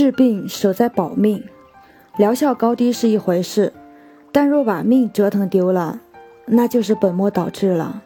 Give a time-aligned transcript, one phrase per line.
[0.00, 1.44] 治病舍在保命，
[2.16, 3.70] 疗效高低是一回事，
[4.32, 6.00] 但若把命折腾丢了，
[6.46, 8.02] 那就是本末倒置了。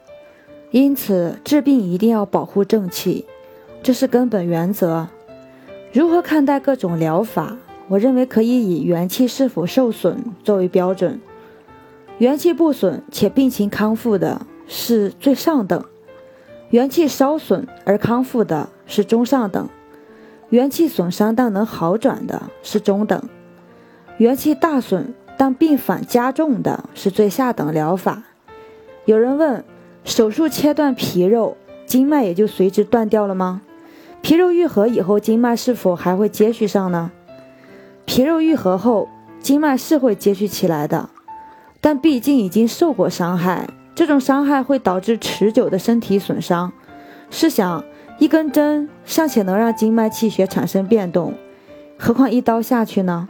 [0.72, 3.26] 因此，治病一定要保护正气，
[3.80, 5.06] 这是根本原则。
[5.92, 7.56] 如何看待各种疗法？
[7.86, 11.20] 我认为可以以元气是否受损作为标准。
[12.18, 15.84] 元气不损且病情康复的是最上等，
[16.70, 19.68] 元气稍损而康复的是中上等。
[20.54, 23.20] 元气损伤但能好转的是中等，
[24.18, 28.22] 元气大损但病反加重的是最下等疗法。
[29.04, 29.64] 有人问：
[30.04, 33.62] 手术切断皮肉，经脉也就随之断掉了吗？
[34.22, 37.10] 皮肉愈合以后，经脉是否还会接续上呢？
[38.04, 39.08] 皮肉愈合后，
[39.40, 41.10] 经脉是会接续起来的，
[41.80, 46.72] 但毕竟已经受过伤害，这种伤害会导致持久的身体损伤。
[47.28, 47.84] 试想。
[48.18, 51.34] 一根针尚且能让经脉气血产生变动，
[51.98, 53.28] 何况一刀下去呢？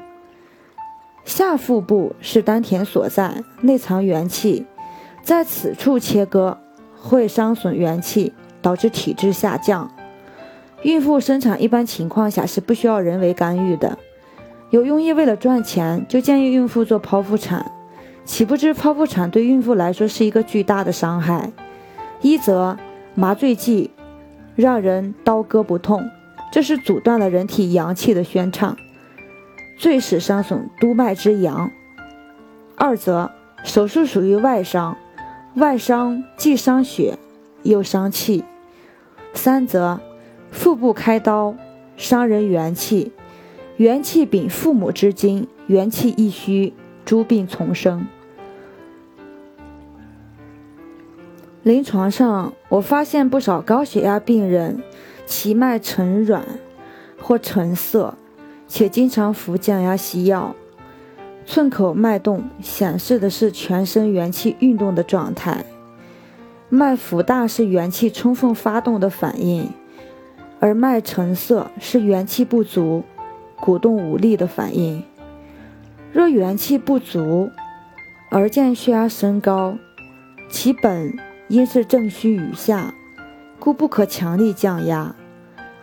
[1.25, 4.67] 下腹部是丹田所在，内藏元气，
[5.23, 6.59] 在此处切割
[6.95, 9.91] 会伤损元气，导致体质下降。
[10.83, 13.99] 孕妇生产一般情况下是不需要人为干预的。
[14.69, 17.73] 有庸医为了赚钱，就建议孕妇做剖腹产，
[18.27, 21.51] 岂不知剖腹产对孕妇来说是一个巨大的伤害。
[22.21, 22.77] 一则
[23.15, 23.91] 麻醉剂。
[24.57, 26.11] 让人刀割不痛，
[26.53, 28.77] 这是阻断了人体阳气的宣畅，
[29.77, 31.71] 最是伤损督脉之阳。
[32.77, 33.31] 二则
[33.63, 34.97] 手术属于外伤，
[35.55, 37.19] 外伤既伤血
[37.63, 38.45] 又伤气。
[39.33, 40.01] 三则
[40.51, 41.57] 腹部开刀
[41.97, 43.13] 伤人元气，
[43.77, 46.73] 元气禀父母之精，元气一虚，
[47.05, 48.07] 诸病丛生。
[51.65, 54.83] 临床上，我发现不少高血压病人，
[55.25, 56.45] 其脉沉软
[57.19, 58.15] 或沉涩，
[58.69, 60.55] 且经常服降压西药。
[61.47, 65.65] 寸口脉动显示的是全身元气运动的状态，
[66.69, 69.71] 脉浮大是元气充分发动的反应，
[70.61, 73.03] 而脉沉涩是元气不足、
[73.59, 75.03] 鼓动无力的反应。
[76.13, 77.49] 若元气不足
[78.31, 79.79] 而见血压升高，
[80.51, 81.19] 其本。
[81.49, 82.95] 因是正虚与下，
[83.59, 85.15] 故不可强力降压，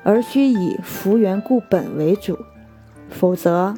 [0.04, 2.38] 而需以服元固本为主。
[3.10, 3.76] 否则，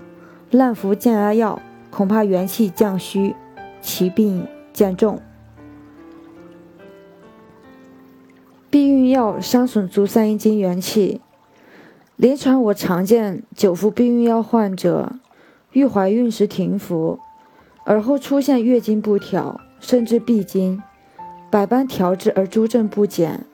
[0.49, 3.35] 滥服降压药，恐怕元气降虚，
[3.81, 5.19] 其病渐重。
[8.69, 11.21] 避孕药伤损足三阴经元气。
[12.15, 15.13] 临床我常见久服避孕药患者，
[15.73, 17.19] 欲怀孕时停服，
[17.83, 20.81] 而后出现月经不调，甚至闭经。
[21.53, 23.45] 百般调治而诸症不减，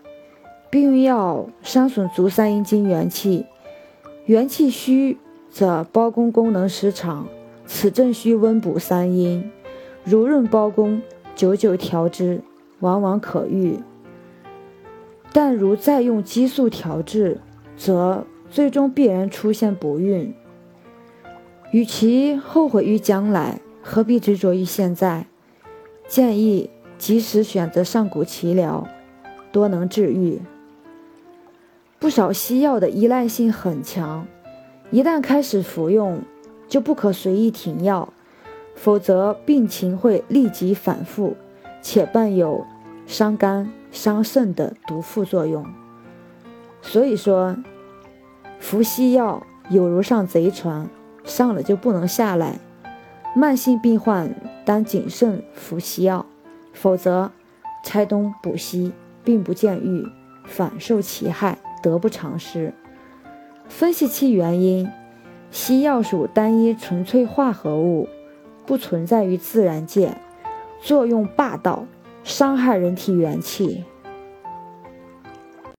[0.69, 3.45] 避孕药伤损足三阴经元气，
[4.23, 5.17] 元气虚
[5.49, 7.27] 则包宫功能失常，
[7.65, 9.51] 此症需温补三阴，
[10.05, 11.01] 濡润包宫，
[11.35, 12.41] 久久调之，
[12.79, 13.77] 往往可愈。
[15.33, 17.41] 但如再用激素调治，
[17.75, 20.33] 则最终必然出现不孕。
[21.73, 25.25] 与其后悔于将来，何必执着于现在？
[26.07, 26.69] 建议。
[26.99, 28.85] 及时选择上古奇疗，
[29.51, 30.39] 多能治愈。
[31.97, 34.27] 不少西药的依赖性很强，
[34.91, 36.21] 一旦开始服用，
[36.67, 38.13] 就不可随意停药，
[38.75, 41.35] 否则病情会立即反复，
[41.81, 42.65] 且伴有
[43.07, 45.65] 伤肝伤肾的毒副作用。
[46.81, 47.55] 所以说，
[48.59, 50.89] 服西药有如上贼船，
[51.23, 52.59] 上了就不能下来。
[53.35, 54.33] 慢性病患
[54.65, 56.25] 当谨慎服西药。
[56.81, 57.29] 否则，
[57.83, 60.07] 拆东补西，并不见愈，
[60.45, 62.73] 反受其害，得不偿失。
[63.67, 64.89] 分析其原因，
[65.51, 68.07] 西药属单一纯粹化合物，
[68.65, 70.15] 不存在于自然界，
[70.81, 71.85] 作用霸道，
[72.23, 73.83] 伤害人体元气。